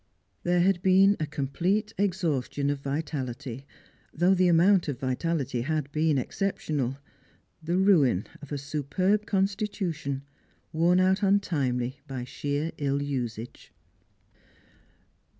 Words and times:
There 0.41 0.61
had 0.61 0.81
been 0.81 1.15
a 1.19 1.27
complete 1.27 1.93
exhaustion 1.95 2.71
of 2.71 2.79
vitality, 2.79 3.67
though 4.11 4.33
the 4.33 4.47
araoiint 4.47 4.87
of 4.87 4.99
vitality 4.99 5.61
had 5.61 5.91
been 5.91 6.17
exceptional; 6.17 6.97
the 7.61 7.77
ruin 7.77 8.25
of 8.41 8.51
a 8.51 8.57
superb 8.57 9.27
constitu 9.27 9.93
tion, 9.93 10.23
worn 10.73 10.99
out 10.99 11.21
untimely 11.21 11.99
by 12.07 12.23
sheer 12.23 12.71
ill 12.79 12.99
usage. 13.03 13.71